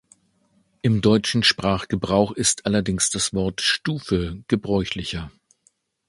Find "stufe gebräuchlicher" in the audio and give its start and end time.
3.61-5.31